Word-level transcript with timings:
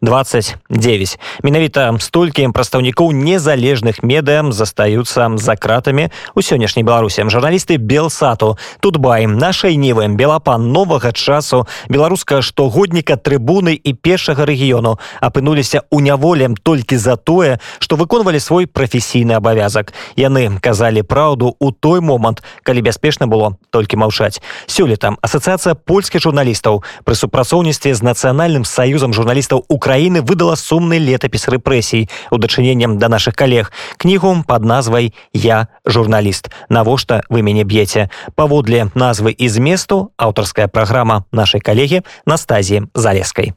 29 0.00 1.18
менавіта 1.42 1.94
столькі 2.00 2.48
прадстаўнікоў 2.54 3.12
незалежных 3.12 4.02
медыям 4.02 4.52
застаюцца 4.52 5.30
за 5.36 5.56
кратамі 5.56 6.10
у 6.34 6.40
сённяшняй 6.40 6.84
беларусі 6.84 7.28
журналісты 7.28 7.78
белсату 7.78 8.56
тутбай 8.80 9.26
нашай 9.26 9.76
нівы 9.76 10.08
белапан 10.08 10.72
новага 10.72 11.12
часу 11.12 11.66
беларуска 11.88 12.42
штогодніка 12.42 13.16
трыбуны 13.16 13.74
і 13.74 13.92
першага 13.94 14.44
рэгіёну 14.46 14.98
апынуліся 15.20 15.82
ў 15.90 16.02
няволем 16.02 16.56
толькі 16.56 16.96
за 16.96 17.16
тое 17.16 17.58
што 17.78 17.96
выконвалі 17.96 18.40
свой 18.40 18.66
прафесійны 18.66 19.32
абавязак. 19.32 19.92
Яны 20.16 20.58
казалі 20.60 21.02
праўду 21.02 21.54
у 21.58 21.70
той 21.72 22.00
момант 22.00 22.42
калі 22.62 22.82
бяспечна 22.82 23.26
было 23.26 23.56
толькі 23.70 23.96
маўчаць. 23.96 24.40
Сёлета 24.66 25.16
асацыяцыя 25.22 25.74
польскіх 25.74 26.22
журналістаў 26.22 26.82
пры 27.04 27.14
супрацоўніцтве 27.14 27.94
з 27.94 28.02
нацыянальным 28.02 28.64
саюзам 28.64 29.14
журналістаў 29.14 29.64
украіны 29.88 30.20
выдала 30.20 30.52
сумны 30.52 31.00
летапіс 31.00 31.48
рэпрэсій 31.48 32.12
у 32.30 32.36
дачыненнем 32.36 32.98
да 33.00 33.08
наших 33.08 33.32
калег 33.32 33.72
кнігу 33.96 34.44
под 34.46 34.64
назвай 34.64 35.14
я 35.32 35.68
журналіст 35.86 36.52
навошта 36.68 37.22
вы 37.30 37.40
мяне 37.40 37.64
б'еце 37.64 38.12
паводле 38.36 38.92
назвы 38.92 39.32
і 39.32 39.48
зместу 39.48 40.12
аўтарская 40.20 40.68
праграма 40.68 41.24
нашай 41.32 41.64
калегі 41.64 42.04
настазі 42.26 42.82
залескай 42.92 43.54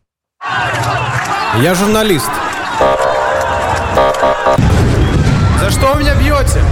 я 1.60 1.76
журналіст 1.76 2.32
за 5.60 5.68
что 5.70 5.96
меня 6.00 6.16
б'ете 6.16 6.64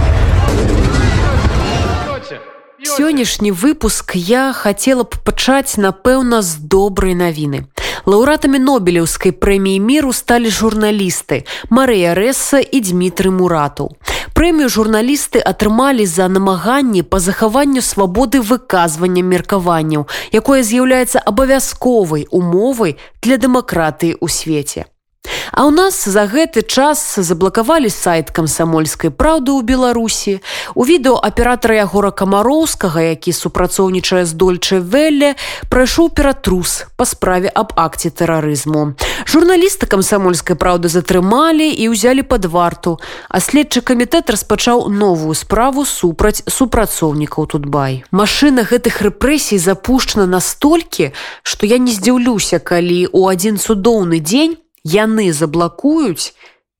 сённяшні 2.96 3.52
выпуск 3.52 4.16
я 4.16 4.52
хацела 4.56 5.04
б 5.04 5.20
пачаць 5.20 5.76
напэўна 5.76 6.40
з 6.40 6.64
добрай 6.64 7.12
навіны 7.12 7.68
лаўратамі 8.06 8.58
нобелеўскай 8.58 9.32
прэміі 9.32 9.80
міру 9.80 10.12
сталі 10.12 10.50
журналісты 10.50 11.44
марыя 11.68 12.14
рэса 12.14 12.60
і 12.60 12.80
дмітрый 12.80 13.32
мурату. 13.32 13.90
Прэмію 14.34 14.68
журналісты 14.68 15.40
атрымалі 15.40 16.06
за 16.06 16.28
намаганні 16.28 17.02
па 17.02 17.20
захаванню 17.20 17.82
свабоды 17.82 18.40
выказвання 18.40 19.24
меркаванняў 19.24 20.06
якое 20.32 20.62
з'яўляецца 20.62 21.20
абавязковай 21.24 22.26
умовай 22.30 22.96
для 23.20 23.36
дэмакратыі 23.36 24.16
ў 24.16 24.26
свеце 24.28 24.88
А 25.52 25.66
ў 25.68 25.76
нас 25.76 26.08
за 26.08 26.24
гэты 26.24 26.62
час 26.62 27.20
заблакавалі 27.20 27.90
сайт 27.92 28.30
камсамольскай 28.30 29.10
праўды 29.12 29.52
ў 29.52 29.60
Беларусі. 29.60 30.40
У 30.72 30.86
відэо 30.88 31.18
аператара 31.20 31.76
ягора 31.84 32.14
камароўскага, 32.16 33.12
які 33.12 33.34
супрацоўнічае 33.34 34.24
з 34.24 34.32
дольчай 34.32 34.80
Велле, 34.80 35.34
прайшоў 35.68 36.14
ператрус 36.16 36.86
па 36.96 37.04
справе 37.04 37.52
аб 37.52 37.76
акце 37.76 38.08
тэрарызму. 38.08 38.96
Журналісты 39.26 39.84
камсамольскай 39.84 40.56
праўды 40.56 40.88
затрымалі 40.88 41.68
і 41.68 41.92
ўзялі 41.92 42.24
пад 42.24 42.48
варту, 42.48 42.96
а 43.28 43.36
следчы 43.42 43.84
камітэт 43.84 44.32
распачаў 44.32 44.88
новую 44.88 45.36
справу 45.36 45.84
супраць 45.84 46.46
супрацоўнікаў 46.46 47.50
тутбай. 47.52 48.06
Машына 48.14 48.64
гэтых 48.64 49.02
рэпрэсій 49.02 49.60
запушчана 49.60 50.24
настолькі, 50.24 51.12
што 51.42 51.68
я 51.68 51.76
не 51.76 51.92
здзіўлюся, 51.92 52.64
калі 52.64 53.12
ў 53.12 53.20
адзін 53.28 53.60
цудоўны 53.60 54.24
дзень 54.24 54.56
яны 54.84 55.32
заблакуюць 55.32 56.32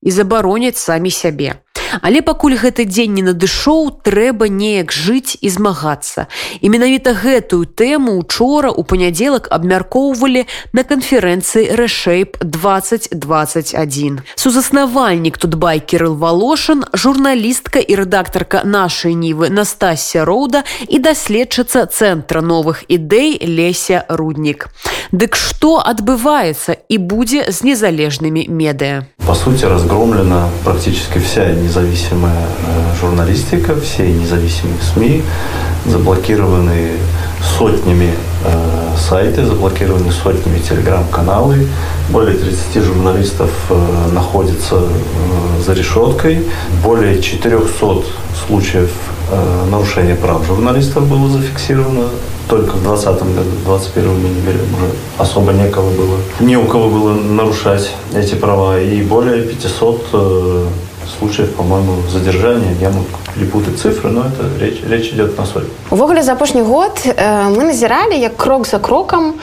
і 0.03 0.11
забароняць 0.11 0.79
самі 0.81 1.11
сябе. 1.11 1.61
Але 2.03 2.23
пакуль 2.23 2.55
гэты 2.55 2.87
дзень 2.87 3.19
не 3.19 3.23
надышоў, 3.27 3.91
трэба 4.07 4.47
неяк 4.47 4.95
жыць 4.95 5.37
і 5.41 5.49
змагацца. 5.51 6.31
І 6.61 6.71
менавіта 6.71 7.13
гэтую 7.19 7.67
тэму 7.67 8.15
учора 8.19 8.71
у 8.71 8.87
панядзелак 8.87 9.51
абмяркоўвалі 9.51 10.47
на 10.73 10.83
канферэнцыі 10.87 11.75
рэшэйп 11.75 12.39
2021. 12.41 14.21
Сузаснавальнік 14.35 15.39
тут 15.39 15.59
бай 15.59 15.83
Кірыл 15.83 16.15
Валошын, 16.15 16.87
журналістка 16.95 17.83
і 17.83 17.99
рэдактарка 17.99 18.63
нашай 18.65 19.19
нівы 19.19 19.51
Настасся 19.51 20.25
Роўда 20.25 20.63
і 20.87 21.03
даследчыца 21.03 21.91
цэнтра 21.91 22.41
новых 22.41 22.87
ідэй 22.87 23.43
Леся 23.43 24.07
Руднік. 24.09 24.71
Дык 25.11 25.35
што 25.35 25.83
адбываецца 25.83 26.79
і 26.87 26.97
будзе 27.03 27.51
з 27.51 27.67
незалежнымі 27.67 28.47
медыа. 28.47 29.11
По 29.27 29.35
сути, 29.35 29.67
разгромлена 29.67 30.49
практически 30.65 31.19
вся 31.19 31.51
незалежная 31.51 31.80
независимая 31.81 32.33
э, 32.33 33.01
журналистика, 33.01 33.75
все 33.81 34.11
независимые 34.13 34.79
СМИ 34.95 35.23
заблокированы 35.87 36.93
сотнями 37.59 38.15
э, 38.45 38.97
сайты, 38.97 39.45
заблокированы 39.45 40.13
сотнями 40.13 40.59
телеграм-каналы. 40.59 41.67
Более 42.11 42.37
30 42.37 42.85
журналистов 42.85 43.51
э, 43.71 44.09
находятся 44.13 44.77
э, 44.77 45.63
за 45.65 45.73
решеткой. 45.73 46.45
Более 46.85 47.21
400 47.23 48.03
случаев 48.47 48.91
э, 49.31 49.67
нарушения 49.71 50.15
прав 50.17 50.47
журналистов 50.47 51.07
было 51.09 51.29
зафиксировано. 51.29 52.09
Только 52.49 52.73
в 52.73 52.83
2020 52.83 53.23
году, 53.37 53.51
в 53.51 53.65
2021 53.65 54.11
мы 54.11 54.29
не 54.29 54.41
берем 54.41 54.75
уже 54.75 54.91
особо 55.19 55.53
некого 55.53 55.89
было. 55.91 56.17
Не 56.41 56.57
у 56.57 56.67
кого 56.67 56.89
было 56.91 57.15
нарушать 57.15 57.95
эти 58.13 58.35
права. 58.35 58.81
И 58.81 59.03
более 59.03 59.45
500 59.45 60.07
э, 60.13 60.67
случаев, 61.19 61.55
по-моему, 61.55 62.03
задержания. 62.09 62.75
Я 62.81 62.91
мог 62.91 63.07
перепутать 63.35 63.79
цифры, 63.79 64.11
но 64.11 64.23
это 64.23 64.45
речь, 64.61 64.83
речь 64.83 65.13
идет 65.13 65.39
на 65.39 65.47
соль. 65.47 65.65
Увогуле 65.91 66.23
за 66.23 66.33
апошні 66.33 66.63
год 66.63 67.01
мы 67.51 67.65
назіралі, 67.65 68.19
як 68.19 68.37
крок 68.37 68.67
за 68.67 68.79
крокам 68.79 69.35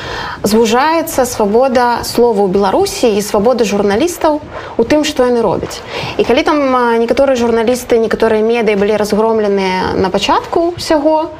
звужаецца 0.44 1.26
свабода 1.26 2.04
слова 2.04 2.44
ў 2.44 2.52
Беларусі 2.52 3.08
і 3.18 3.22
свабода 3.22 3.64
журналістаў 3.64 4.42
у 4.78 4.84
тым, 4.84 5.04
што 5.04 5.24
яны 5.24 5.42
робяць. 5.42 5.82
І 6.18 6.24
калі 6.24 6.44
там 6.44 6.60
некаторыя 7.00 7.36
журналісты, 7.36 7.98
некаторыя 7.98 8.42
медыі 8.44 8.76
былі 8.76 8.96
разгромленыя 8.98 9.96
на 9.96 10.10
пачатку 10.10 10.74
ўсяго, 10.78 11.32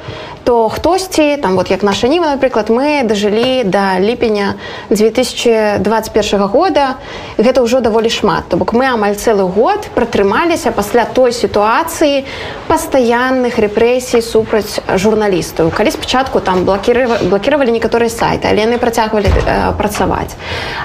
то 0.48 0.68
хтосьці 0.68 1.36
там 1.36 1.56
вот 1.56 1.70
як 1.70 1.82
наша 1.82 2.08
ніва 2.08 2.26
напрыклад 2.26 2.70
мы 2.70 3.04
дажылі 3.04 3.64
до 3.64 4.00
ліпеня 4.00 4.54
2021 4.88 6.40
года. 6.48 6.96
Гэта 7.36 7.60
ўжо 7.60 7.80
даволі 7.80 8.08
шмат. 8.08 8.48
То 8.48 8.56
бок 8.56 8.72
мы 8.72 8.88
амаль 8.88 9.12
цэлы 9.12 9.44
год 9.44 9.92
пратрымаліся 9.92 10.72
пасля 10.72 11.04
той 11.04 11.36
сітуацыі 11.36 12.24
пастаянных 12.64 13.60
рэпрэсій 13.60 14.24
супраць 14.24 14.80
журналістаў. 14.96 15.68
Калі 15.68 15.90
спачатку 15.92 16.40
там 16.40 16.64
блокировали 16.64 17.68
некаторыя 17.68 18.08
сайты 18.08 18.48
але 18.48 18.64
яны 18.64 18.80
працягвалі 18.80 19.28
э, 19.28 19.76
працаваць. 19.76 20.32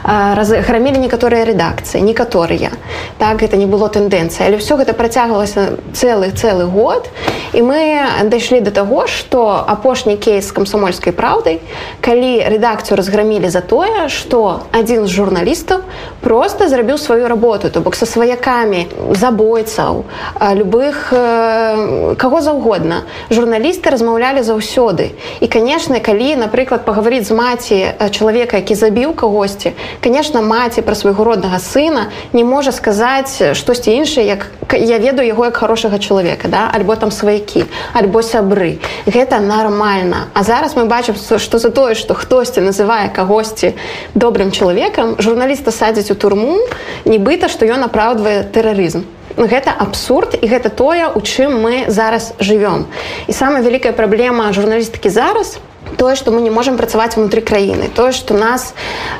Разграмілі 0.03 0.99
некаторыя 0.99 1.47
рэдакцыі 1.47 2.03
некаторыя. 2.03 2.75
Так 3.17 3.39
гэта 3.39 3.55
не 3.55 3.65
было 3.65 3.87
тэндэнцыі. 3.87 4.43
Але 4.43 4.59
все 4.59 4.75
гэта 4.75 4.91
працягвалася 4.91 5.79
цэлы 5.95 6.35
цэлы 6.35 6.67
год. 6.67 7.07
І 7.53 7.63
мы 7.63 8.03
дайшлі 8.27 8.59
до 8.59 8.71
таго 8.71 9.07
что 9.07 9.52
апошні 9.67 10.17
кейс 10.17 10.51
камсомольскай 10.51 11.13
праўдай 11.13 11.59
калі 12.01 12.41
рэдакцыю 12.49 12.97
разграмілі 12.97 13.49
за 13.49 13.61
тое 13.61 14.09
што 14.09 14.65
адзін 14.71 15.05
з 15.07 15.11
журналістаў 15.13 15.85
просто 16.21 16.69
зрабіў 16.69 16.97
сваю 16.97 17.27
работу 17.27 17.69
то 17.69 17.81
бок 17.81 17.95
са 17.95 18.05
сваякамі 18.05 18.87
забойцаў 19.13 20.03
любых 20.39 21.11
э, 21.11 22.15
каго 22.17 22.41
заўгодна. 22.41 23.03
Журналісты 23.29 23.89
размаўлялі 23.89 24.41
заўсёды. 24.43 25.11
І 25.39 25.47
канешне 25.47 25.99
калі 25.99 26.35
напрыклад 26.35 26.85
пагаварыць 26.85 27.27
з 27.27 27.33
маці 27.35 27.77
чалавека 28.11 28.57
які 28.57 28.75
забіў 28.75 29.13
кагосьці 29.13 29.73
конечно 30.03 30.41
маці 30.41 30.81
пра 30.81 30.95
свайго 30.95 31.23
роднага 31.23 31.59
сына 31.59 32.09
не 32.33 32.43
можа 32.43 32.71
сказаць 32.71 33.53
штосьці 33.53 33.91
іншае 33.91 34.25
як 34.25 34.47
я 34.73 34.97
ведаю 34.97 35.27
яго 35.27 35.45
як 35.45 35.57
хорошага 35.57 35.99
чалавека 35.99 36.47
да? 36.47 36.69
Альбо 36.73 36.95
там 36.95 37.11
сваякі 37.11 37.65
альбо 37.93 38.21
сябры. 38.21 38.79
Гэта 39.05 39.39
нармальна 39.43 40.27
а 40.33 40.43
зараз 40.43 40.75
мы 40.75 40.85
бачым 40.85 41.15
что 41.15 41.59
за 41.59 41.69
тое 41.69 41.95
что 41.95 42.13
хтосьці 42.13 42.61
называе 42.61 43.09
кагосьці 43.13 43.73
добрым 44.15 44.51
чалавекам 44.51 45.15
журналіста 45.19 45.71
садзяць 45.71 46.11
у 46.11 46.15
турму 46.15 46.57
нібыта 47.05 47.49
что 47.49 47.65
ён 47.65 47.83
апраўдвае 47.83 48.43
тэрарызм 48.43 49.03
гэта 49.37 49.75
абсурд 49.77 50.39
і 50.41 50.47
гэта 50.47 50.69
тое 50.69 51.11
у 51.11 51.21
чым 51.21 51.61
мы 51.61 51.85
зараз 51.91 52.33
живвём 52.39 52.87
і 53.27 53.33
самая 53.33 53.61
вялікая 53.61 53.93
праблема 53.93 54.53
журналістыкі 54.53 55.09
зараз 55.09 55.57
у 55.57 55.72
тое 55.97 56.15
што 56.15 56.31
мы 56.31 56.41
не 56.41 56.49
можемм 56.49 56.77
працаваць 56.77 57.17
унутры 57.17 57.41
краіны 57.41 57.89
тое 57.93 58.11
што 58.11 58.33
нас 58.33 58.73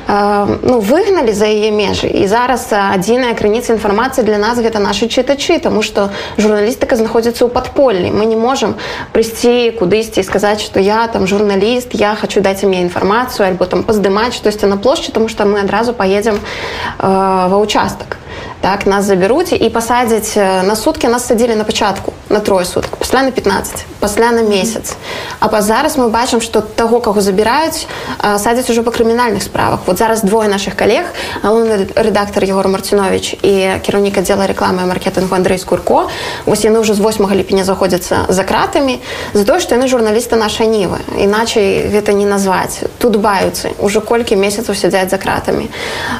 э, 0.08 0.58
ну, 0.62 0.80
выгналі 0.80 1.32
за 1.32 1.46
яе 1.46 1.70
межы. 1.70 2.06
І 2.06 2.26
зараз 2.26 2.68
адзіная 2.72 3.34
крыніца 3.34 3.72
інфармацыі 3.74 4.24
для 4.24 4.38
нас 4.38 4.58
гэта 4.58 4.78
нашы 4.78 5.08
чытачы 5.08 5.58
тому 5.60 5.82
што 5.82 6.10
журналістыка 6.38 6.96
знаходзіцца 6.96 7.44
ў 7.44 7.50
падполлі. 7.50 8.10
Мы 8.10 8.26
не 8.26 8.36
можемм 8.36 8.74
прыйсці 9.12 9.76
кудысьці 9.78 10.22
сказаць 10.22 10.62
што 10.62 10.80
я 10.80 11.06
там 11.08 11.26
журналіст 11.26 11.94
я 11.94 12.14
хочу 12.14 12.40
даць 12.40 12.62
мне 12.62 12.82
інфармацыю 12.82 13.46
альбо 13.48 13.66
там 13.66 13.82
паздымаць 13.82 14.34
штосьці 14.34 14.66
на 14.66 14.76
плошчы 14.76 15.12
тому 15.12 15.28
што 15.28 15.44
мы 15.44 15.60
адразу 15.60 15.94
поедзем 15.94 16.36
э, 16.36 17.06
ва 17.06 17.56
ўчастак 17.62 18.18
так 18.64 18.86
нас 18.86 19.04
забяруць 19.04 19.52
і 19.52 19.68
пасадзяць 19.68 20.36
на 20.36 20.74
суткі 20.76 21.08
нас 21.12 21.26
садзілі 21.28 21.54
на 21.54 21.64
пачатку 21.64 22.12
на 22.28 22.40
трое 22.40 22.64
сутак 22.64 22.96
пасля 22.96 23.22
на 23.22 23.30
15 23.30 23.86
пасля 24.00 24.30
на 24.32 24.42
месяц. 24.42 24.96
А 25.40 25.48
па 25.48 25.62
зараз 25.62 25.96
мы 25.96 26.08
бачым 26.08 26.40
что 26.40 26.60
таго 26.60 27.00
каго 27.00 27.20
забіраюць 27.20 27.86
садзяць 28.20 28.70
ужо 28.70 28.82
па 28.82 28.90
крымінальных 28.90 29.42
справах. 29.42 29.80
Вот 29.86 29.98
зараз 29.98 30.22
двое 30.22 30.48
наших 30.48 30.76
калег 30.76 31.04
галоўны 31.42 31.88
рэдактор 31.94 32.44
егор 32.44 32.68
марцінович 32.68 33.36
і 33.42 33.80
кіраўнік 33.82 34.18
аддзела 34.18 34.46
рекламы 34.46 34.86
маркетынгу 34.86 35.34
Андрей 35.34 35.58
скурко. 35.58 36.08
Вось 36.46 36.64
яны 36.64 36.80
ўжо 36.80 36.94
з 36.94 37.00
8 37.00 37.32
ліпеня 37.34 37.64
заходзяцца 37.64 38.26
за 38.28 38.44
кратамі 38.44 39.00
за 39.32 39.44
то 39.44 39.60
што 39.60 39.74
яны 39.74 39.88
журналісты 39.88 40.36
нашай 40.36 40.66
нівы 40.66 40.98
іначай 41.16 41.88
гэта 41.88 42.12
не 42.12 42.26
назваць 42.26 42.84
тут 42.98 43.16
баюцца 43.16 43.70
уже 43.78 44.00
колькі 44.00 44.36
месяцаў 44.36 44.74
сядзяць 44.74 45.10
за 45.10 45.18
кратамі 45.18 45.70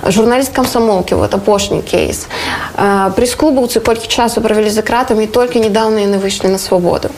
журналіст 0.06 0.52
камсамолкі 0.52 1.14
вот 1.14 1.34
апошні 1.34 1.82
кейс. 1.82 2.26
Пресс-клубаўцы 2.76 3.80
колькі 3.80 4.08
часу 4.08 4.40
правялі 4.40 4.70
за 4.70 4.82
кратамі 4.82 5.26
толькі 5.26 5.60
недавно 5.60 5.93
яны 6.00 6.18
выйшлі 6.18 6.48
на 6.48 6.58
свабоду 6.58 7.10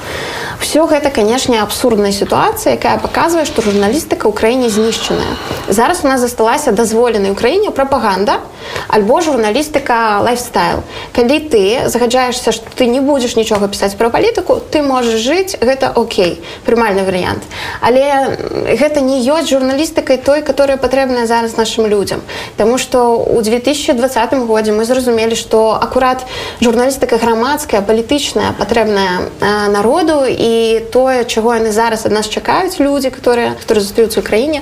все 0.60 0.86
гэта 0.86 1.10
канешне 1.10 1.60
абсурдная 1.62 2.12
сітуацыя 2.12 2.74
якая 2.74 2.98
паказвае 2.98 3.44
што 3.44 3.62
журналістыка 3.62 4.28
ў 4.28 4.32
краіне 4.32 4.68
знішчаная. 4.68 5.36
Зараз 5.68 6.04
у 6.04 6.08
нас 6.08 6.20
засталася 6.20 6.72
дазволенай 6.72 7.30
украіне 7.30 7.70
прапаганда 7.70 8.40
альбо 8.88 9.20
журналістыка 9.20 10.20
лайфстайл. 10.24 10.82
Калі 11.12 11.38
ты 11.52 11.88
загаджаешься 11.88 12.52
что 12.52 12.66
ты 12.74 12.86
не 12.86 13.00
будзеш 13.00 13.36
нічога 13.36 13.68
пісаць 13.68 13.94
пра 13.94 14.10
палітыку 14.10 14.60
ты 14.70 14.82
можаш 14.82 15.20
жыць 15.20 15.56
гэта 15.60 15.92
Окей 15.94 16.42
прымальны 16.64 17.04
варыянт. 17.04 17.42
Але 17.80 18.36
гэта 18.80 19.00
не 19.00 19.20
ёсць 19.22 19.50
журналістыкай 19.50 20.18
той 20.18 20.42
которая 20.42 20.76
патрэбная 20.76 21.26
зараз 21.26 21.56
нашим 21.56 21.86
людям 21.86 22.20
Таму 22.56 22.78
что 22.78 23.18
у 23.18 23.42
2020 23.42 24.34
годзе 24.46 24.72
мы 24.72 24.84
зразумелі 24.84 25.36
что 25.36 25.78
акурат 25.80 26.24
журналістыка 26.60 27.16
грамадская 27.16 27.82
палітычная 27.82 28.52
патрэбная 28.66 29.30
народу. 29.70 30.26
І 30.26 30.82
тое 30.90 31.24
чаго 31.24 31.54
яны 31.54 31.70
зараз 31.70 32.06
ад 32.06 32.12
нас 32.12 32.26
чакаюць 32.26 32.82
людзі 32.82 33.14
которые 33.14 33.54
которые 33.54 33.82
застаюцца 33.86 34.20
ў 34.20 34.26
краіне 34.26 34.60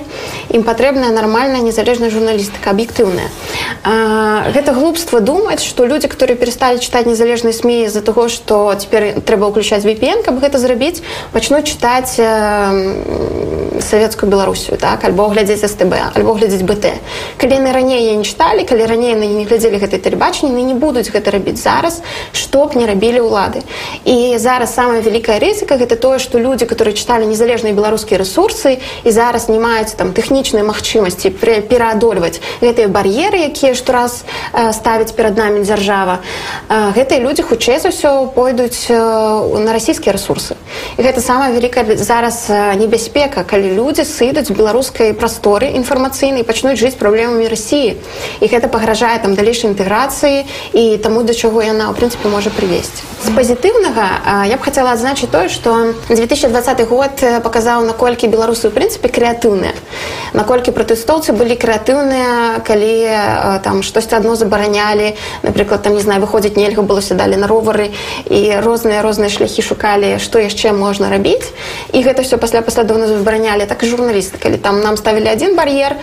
ім 0.53 0.61
патрэбная 0.61 1.09
нармальная 1.09 1.65
незалежная 1.65 2.13
журналістыка 2.13 2.69
аб'ектыўная. 2.69 3.33
Гэта 4.53 4.77
глупства 4.77 5.19
думаць 5.19 5.65
что 5.65 5.85
люди 5.85 6.07
которые 6.07 6.37
перестали 6.37 6.77
читать 6.77 7.05
незалежныя 7.05 7.53
сми 7.53 7.85
из-за 7.85 8.01
того 8.01 8.29
что 8.29 8.75
теперь 8.77 9.17
трэба 9.25 9.49
ўключаць 9.49 9.81
VPN 9.83 10.21
каб 10.21 10.37
гэта 10.37 10.61
зрабіць 10.61 11.01
пачнуць 11.33 11.65
чытаць 11.65 12.21
савецкую 13.81 14.29
беларусію 14.29 14.77
так? 14.77 15.03
Альбо 15.03 15.27
глядзець 15.27 15.65
стб 15.65 15.97
альбо 16.13 16.33
глядзець 16.37 16.61
бт 16.61 16.93
калі 17.41 17.53
яны 17.57 17.71
раней 17.73 18.15
не 18.17 18.23
чыталі 18.23 18.65
калі 18.69 18.85
раней 18.85 19.17
яны 19.17 19.25
не 19.25 19.45
глядзелі 19.45 19.81
гэтай 19.81 19.99
тэлебачанні 19.99 20.63
не 20.63 20.75
будуць 20.75 21.09
гэта 21.09 21.31
рабіць 21.31 21.57
зараз 21.57 22.01
што 22.33 22.65
б 22.65 22.75
не 22.75 22.85
рабілі 22.85 23.25
ўлады 23.25 23.63
і 24.03 24.37
зараз 24.37 24.75
самая 24.75 25.01
вялікая 25.01 25.39
рызыка 25.39 25.77
гэта 25.79 25.95
тое 25.95 26.19
што 26.19 26.39
людзі 26.39 26.65
которые 26.65 26.95
чыталі 26.95 27.25
незалежныя 27.25 27.73
беларускія 27.73 28.19
ресурсы 28.19 28.79
і 29.03 29.09
зараз 29.11 29.47
не 29.49 29.59
маюць 29.59 29.95
там 29.95 30.11
тэхнічнай 30.11 30.63
магчымасці 30.67 31.31
пераадольваць 31.69 32.41
гэтыя 32.61 32.87
бар'еры 32.91 33.47
якія 33.47 33.75
штураз 33.75 34.25
э, 34.53 34.73
ставіць 34.73 35.13
перад 35.13 35.37
намі 35.37 35.61
дзяржава 35.63 36.19
э, 36.69 36.91
гэтыя 36.97 37.19
людзі 37.19 37.45
хутчэй 37.45 37.79
за 37.79 37.89
ўсё 37.93 38.33
пойдуць 38.33 38.89
э, 38.89 38.95
на 39.59 39.73
расійскія 39.73 40.13
ресурсы. 40.13 40.55
І 40.97 41.01
гэта 41.03 41.21
самая 41.21 41.51
вялікая 41.51 41.85
зараз 41.95 42.49
небяспека 42.75 43.43
калі 43.43 43.75
людзі 43.75 44.03
сыдуць 44.03 44.51
беларускай 44.51 45.13
прасторы 45.13 45.71
інфармацыйнай 45.77 46.43
пачнуць 46.43 46.79
жыць 46.79 46.97
праблемамі 46.97 47.47
рассіі 47.47 47.97
і 48.41 48.45
гэта 48.45 48.67
пагражае 48.67 49.19
там 49.19 49.35
далейшай 49.35 49.71
інтэграцыі 49.71 50.45
і 50.73 50.97
таму 50.97 51.23
да 51.23 51.33
чаго 51.33 51.61
яна 51.61 51.91
ў 51.91 51.93
прынцыпе 51.95 52.27
можа 52.29 52.49
прывесці 52.49 53.03
з 53.25 53.29
пазітыўнага 53.85 54.45
я 54.45 54.57
б 54.57 54.61
хацела 54.61 54.93
адзначыць 54.93 55.29
тое 55.29 55.49
што 55.49 55.93
2020 56.09 56.87
год 56.89 57.21
паказаў 57.43 57.85
наколькі 57.85 58.27
беларусы 58.27 58.67
ў 58.67 58.73
прынцыпе 58.73 59.09
крэатыўныя 59.09 59.73
наколькі 60.33 60.71
пратэстоўцы 60.71 61.33
былі 61.33 61.55
крэатыўныя 61.55 62.61
калі 62.65 63.61
там 63.61 63.83
штосьці 63.83 64.15
адно 64.17 64.35
забаранялі 64.35 65.15
напрыклад 65.43 65.81
там 65.83 65.93
не 65.93 66.01
знаю 66.01 66.21
выходзіць 66.21 66.57
нельга 66.57 66.81
было 66.81 67.01
сядалі 67.01 67.35
на 67.37 67.47
ровары 67.47 67.91
і 68.29 68.57
розныя 68.61 69.01
розныя 69.01 69.29
шляхі 69.29 69.61
шукалі 69.61 70.17
што 70.19 70.39
яшчэ 70.39 70.73
можна 70.73 71.09
рабіць 71.09 71.53
і 71.93 72.01
гэта 72.01 72.21
все 72.25 72.37
пасля 72.37 72.61
паслядоўна 72.61 73.07
забаранялі 73.07 73.65
так 73.65 73.83
і 73.83 73.89
журналісты 73.89 74.41
калі 74.41 74.57
там 74.57 74.81
нам 74.81 74.97
ставілі 74.97 75.29
один 75.29 75.55
бар'ер 75.55 75.97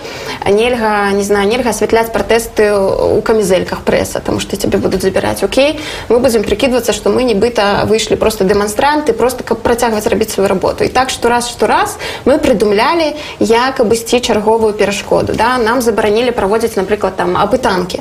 нельга 0.46 1.10
не 1.12 1.24
знаю 1.24 1.48
нельга 1.48 1.70
асвятляць 1.70 2.12
пратэсты 2.12 2.72
у 2.72 3.20
камізельках 3.22 3.82
прэса 3.82 4.20
тому 4.20 4.40
что 4.40 4.56
тебе 4.56 4.78
будуць 4.78 5.02
забіраць 5.02 5.42
Окей 5.42 5.80
мы 6.08 6.18
будзем 6.18 6.42
прикидываться 6.44 6.92
что 6.92 7.10
мы 7.10 7.24
нібыта 7.24 7.71
выйшлі 7.84 8.16
просто 8.16 8.44
дэманстранты 8.44 9.12
просто 9.12 9.44
каб 9.44 9.58
працягваць 9.58 10.06
рабіць 10.06 10.32
сваю 10.32 10.48
работу. 10.48 10.84
І 10.84 10.88
так 10.88 11.10
что 11.10 11.28
раз 11.28 11.48
что 11.48 11.66
раз 11.66 11.98
мы 12.24 12.38
прыдумлялі 12.38 13.14
як 13.40 13.80
абысці 13.80 14.20
чарговую 14.20 14.72
перашкоду 14.72 15.32
да. 15.34 15.58
Нам 15.58 15.82
забаранілі 15.82 16.30
праводзіць 16.30 16.76
напрыклад 16.76 17.16
там 17.16 17.36
апытанкі 17.36 18.00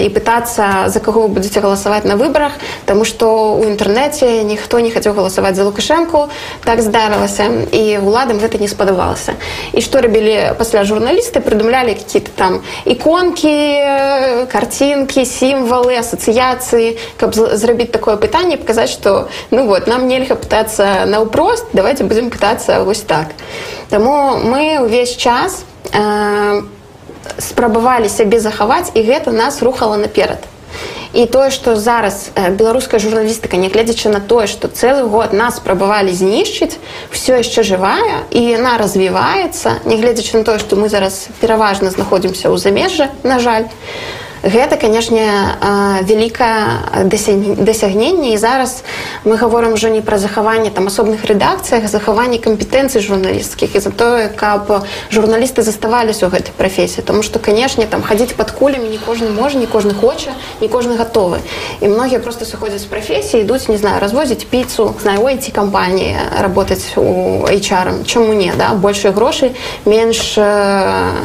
і 0.00 0.08
пытацца 0.08 0.88
за 0.88 1.00
каго 1.00 1.22
вы 1.22 1.28
будете 1.28 1.60
галасаваць 1.60 2.04
на 2.04 2.16
выборах 2.16 2.52
тому 2.86 3.04
что 3.04 3.54
у 3.54 3.64
інтэрнэце 3.64 4.42
ніхто 4.44 4.80
не 4.80 4.90
хацеў 4.90 5.14
галасаваць 5.14 5.56
за 5.56 5.64
лукашэнку 5.64 6.28
так 6.64 6.82
здарылася 6.82 7.66
і 7.72 7.98
уладам 7.98 8.38
гэта 8.38 8.60
не 8.60 8.68
спадабалася 8.68 9.34
і 9.72 9.80
што 9.80 10.00
рабілі 10.00 10.54
пасля 10.58 10.84
журналісты 10.84 11.40
прыдумлялі 11.40 11.94
какие-то 11.94 12.30
там 12.36 12.60
іконкі 12.84 13.54
карцінкі 14.52 15.24
сімвалы 15.24 15.96
асацыяцыі 16.00 16.96
каб 17.16 17.34
зрабіць 17.34 17.92
такое 17.92 18.16
пытанне 18.16 18.49
паказаць 18.56 18.90
что 18.90 19.28
ну 19.50 19.66
вот 19.66 19.86
нам 19.86 20.08
нельга 20.08 20.34
пытацца 20.34 21.04
наўпрост 21.06 21.66
давайте 21.72 22.04
будем 22.04 22.30
пытацца 22.30 22.82
вось 22.84 23.00
так. 23.00 23.28
Таму 23.90 24.38
мы 24.38 24.80
ўвесь 24.80 25.16
час 25.16 25.64
э, 25.92 26.62
спрабавалі 27.38 28.08
сябе 28.08 28.40
захаваць 28.40 28.90
і 28.94 29.02
гэта 29.02 29.30
нас 29.30 29.62
рухала 29.62 29.96
наперад 29.96 30.40
і 31.12 31.26
тое 31.26 31.50
што 31.50 31.74
зараз 31.74 32.30
беларуская 32.36 33.00
журналістыка 33.02 33.58
нягледзячы 33.58 34.08
на 34.08 34.20
тое 34.20 34.46
што 34.46 34.68
цэлы 34.68 35.08
год 35.10 35.32
нас 35.34 35.58
спрабавалі 35.58 36.14
знішчыць 36.14 36.78
все 37.10 37.42
яшчэ 37.42 37.66
жывая 37.66 38.22
і 38.30 38.42
яна 38.42 38.78
развіваецца 38.78 39.82
нягледзячы 39.84 40.38
на 40.38 40.44
тое 40.44 40.58
што 40.62 40.76
мы 40.76 40.88
зараз 40.88 41.26
пераважна 41.40 41.90
знаходзімся 41.90 42.46
ў 42.46 42.56
замежжа 42.62 43.10
на 43.26 43.42
жаль 43.42 43.66
гэта 44.42 44.76
канешне 44.76 45.28
вялікае 46.02 47.04
дасягненне. 47.04 48.34
І 48.34 48.36
зараз 48.36 48.84
мы 49.24 49.36
гаворым 49.36 49.72
ужо 49.72 49.88
не 49.88 50.00
пра 50.00 50.18
захаванне 50.18 50.70
там 50.70 50.86
асобных 50.86 51.24
рэдакцыях 51.24 51.88
захаванне 51.88 52.38
кампетэнцый 52.38 53.02
журналісцкіх 53.02 53.76
і 53.76 53.80
за 53.80 53.90
тое 53.90 54.28
каб 54.28 54.86
журналісты 55.10 55.62
заставаліся 55.62 56.26
ў 56.26 56.30
гэтай 56.30 56.52
прафесіі. 56.56 57.04
Тому 57.04 57.22
что 57.22 57.38
канешне 57.38 57.86
там 57.86 58.02
хадзіць 58.02 58.32
под 58.32 58.50
кулямі 58.50 58.88
не 58.88 58.98
кожны 58.98 59.30
можа 59.30 59.58
не 59.58 59.66
кожны 59.66 59.94
хоча 59.94 60.32
не 60.60 60.68
кожны 60.68 60.96
гатовы. 60.96 61.38
І 61.80 61.88
многія 61.88 62.20
просто 62.20 62.44
сыходзяць 62.44 62.82
з 62.82 62.88
прафесіі 62.88 63.42
ідуць 63.42 63.68
не 63.68 63.78
знаю 63.78 64.00
развозіць 64.00 64.44
піцу 64.44 64.94
знаю 65.00 65.28
ці 65.40 65.52
кампаніі 65.52 66.16
работаць 66.40 66.96
у 66.96 67.44
HR 67.46 68.04
чаму 68.04 68.32
не 68.32 68.52
да? 68.56 68.74
Больше 68.74 69.10
грошай 69.10 69.54
менш 69.84 70.38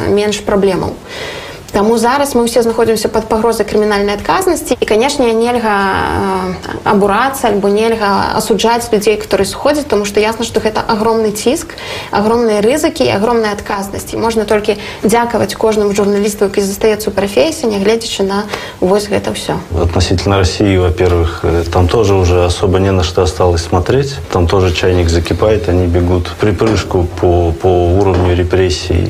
менш 0.10 0.40
праблемаў. 0.40 0.92
і 0.92 1.45
Таму 1.76 1.98
зараз 2.00 2.32
мы 2.40 2.48
ўсе 2.48 2.64
знаходзімся 2.64 3.12
пад 3.12 3.28
пагрозай 3.28 3.68
крымінальнай 3.68 4.16
адказнасці. 4.16 4.80
І 4.80 4.86
канешне 4.88 5.36
нельга 5.36 6.56
абурацца 6.88 7.52
альбо 7.52 7.68
нельга 7.68 8.32
асуджаць 8.32 8.88
людзей 8.96 9.20
которые 9.20 9.44
сходзяць 9.44 9.84
тому 9.84 10.08
что 10.08 10.24
ясна 10.24 10.48
что 10.48 10.64
гэта 10.64 10.80
огромны 10.80 11.36
ціск 11.36 11.76
огромныя 12.16 12.64
рызыкі 12.64 13.04
і 13.04 13.12
огромная 13.20 13.52
адказнасці. 13.52 14.16
Можна 14.16 14.48
толькі 14.48 14.80
дзякаваць 15.04 15.52
кожнаму 15.60 15.92
журналісту 15.92 16.48
які 16.48 16.64
застаецца 16.64 17.12
у 17.12 17.14
прафесіі 17.14 17.68
нягледзячы 17.68 18.24
на 18.24 18.48
вось 18.80 19.12
гэта 19.12 19.36
все 19.36 19.60
относительно 19.76 20.40
россии 20.40 20.80
во-первых 20.80 21.44
э, 21.44 21.68
там 21.68 21.92
тоже 21.92 22.16
уже 22.16 22.46
особо 22.46 22.80
не 22.80 22.96
на 22.96 23.04
что 23.04 23.22
осталось 23.24 23.68
смотреть. 23.68 24.16
Там 24.32 24.48
тоже 24.48 24.72
чайник 24.72 25.10
закипает 25.10 25.68
они 25.68 25.88
бегут 25.88 26.32
припрыжку 26.40 27.04
по 27.20 27.52
по 27.52 27.68
уровню 27.68 28.34
репрессий 28.34 29.04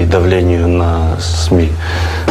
и 0.00 0.08
давлению 0.08 0.66
на 0.68 1.20
сми 1.20 1.68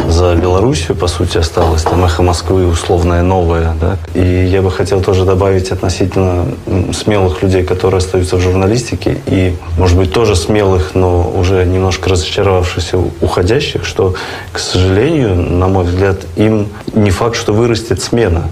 за 0.07 0.35
Белоруссию, 0.35 0.95
по 0.95 1.07
сути, 1.07 1.37
осталось. 1.37 1.83
Там 1.83 2.03
эхо 2.05 2.23
Москвы 2.23 2.67
условное 2.67 3.21
новое. 3.21 3.73
Да? 3.79 3.97
И 4.13 4.45
я 4.45 4.61
бы 4.61 4.71
хотел 4.71 5.01
тоже 5.01 5.25
добавить 5.25 5.71
относительно 5.71 6.45
смелых 6.93 7.41
людей, 7.43 7.63
которые 7.63 7.99
остаются 7.99 8.37
в 8.37 8.41
журналистике, 8.41 9.17
и, 9.25 9.55
может 9.77 9.97
быть, 9.97 10.13
тоже 10.13 10.35
смелых, 10.35 10.95
но 10.95 11.31
уже 11.35 11.65
немножко 11.65 12.09
разочаровавшихся 12.09 12.97
уходящих, 13.21 13.85
что, 13.85 14.15
к 14.51 14.59
сожалению, 14.59 15.35
на 15.35 15.67
мой 15.67 15.85
взгляд, 15.85 16.17
им 16.35 16.67
не 16.93 17.11
факт, 17.11 17.35
что 17.35 17.53
вырастет 17.53 18.01
смена. 18.01 18.43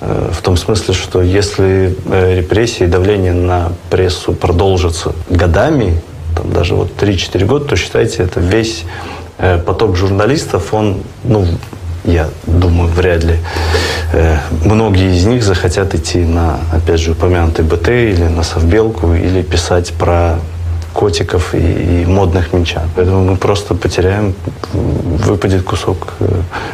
Э, 0.00 0.30
в 0.32 0.42
том 0.42 0.56
смысле, 0.56 0.94
что 0.94 1.22
если 1.22 1.96
э, 2.06 2.36
репрессии 2.36 2.84
и 2.84 2.86
давление 2.86 3.32
на 3.32 3.72
прессу 3.90 4.32
продолжатся 4.32 5.12
годами, 5.28 6.00
там 6.36 6.52
даже 6.52 6.74
вот 6.74 6.90
3-4 6.98 7.44
года, 7.46 7.64
то 7.64 7.76
считайте, 7.76 8.22
это 8.22 8.40
весь 8.40 8.84
поток 9.66 9.96
журналистов, 9.96 10.74
он 10.74 11.02
ну, 11.24 11.46
я 12.04 12.28
думаю, 12.46 12.90
вряд 12.90 13.24
ли 13.24 13.36
э, 14.12 14.38
многие 14.64 15.14
из 15.16 15.26
них 15.26 15.42
захотят 15.42 15.94
идти 15.94 16.18
на, 16.18 16.58
опять 16.72 17.00
же, 17.00 17.12
упомянутый 17.12 17.64
БТ 17.64 17.88
или 17.88 18.24
на 18.24 18.42
совбелку, 18.42 19.14
или 19.14 19.42
писать 19.42 19.92
про 19.92 20.38
котиков 20.98 21.54
и, 21.54 21.58
и 21.58 22.06
модных 22.06 22.52
минчан. 22.52 22.90
Поэтому 22.96 23.22
мы 23.22 23.36
просто 23.36 23.74
потеряем, 23.74 24.34
выпадет 24.72 25.62
кусок 25.62 26.14
э, 26.18 26.26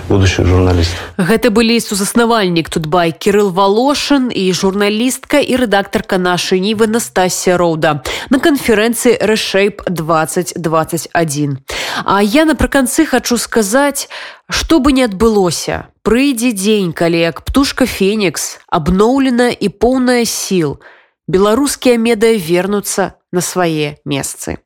будущих 0.08 0.46
журналистов. 0.46 0.96
Гэта 1.18 1.50
былі 1.52 1.76
сузаснавальнік 1.80 2.72
тутбай 2.72 3.12
Кирилл 3.12 3.50
Волошин 3.50 4.32
і 4.32 4.52
журналістка 4.52 5.44
і 5.44 5.56
рэдактарка 5.60 6.16
нашай 6.16 6.60
нівы 6.64 6.88
Настасія 6.88 7.60
Роуда 7.60 8.00
на 8.30 8.40
канферэнцыі 8.40 9.20
Reshape 9.20 9.84
2021. 9.92 11.58
А 12.04 12.22
я 12.22 12.48
напрыканцы 12.48 13.04
хочу 13.04 13.36
сказаць, 13.36 14.08
што 14.48 14.80
бы 14.80 14.96
не 14.96 15.04
адбылося, 15.04 15.92
прыйдзе 16.00 16.56
дзень, 16.56 16.96
калі 16.96 17.20
як 17.20 17.44
птушка 17.44 17.84
Фенікс 17.84 18.64
абноўлена 18.72 19.52
і 19.52 19.68
поўная 19.68 20.24
сіл. 20.24 20.80
Беларускія 21.26 21.96
медыя 21.96 22.36
вернуцца 22.36 23.16
на 23.32 23.40
свае 23.40 23.96
месцы. 24.04 24.58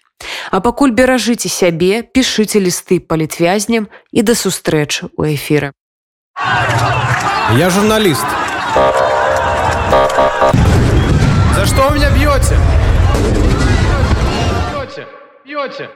А 0.51 0.59
пакуль 0.59 0.91
беражыце 0.91 1.49
сябе, 1.49 2.03
пішыце 2.03 2.59
лісты 2.59 2.99
палітвязням 2.99 3.87
і 4.11 4.21
да 4.27 4.35
сустрэчы 4.35 5.07
ў 5.15 5.39
эфіры. 5.39 5.71
Я 7.55 7.71
журналист. 7.71 8.27
За 11.55 11.67
что 11.67 11.89
вы 11.89 11.99
меня 11.99 12.11
бьете? 12.11 12.59
Бьете, 14.75 15.07
бьете. 15.45 15.91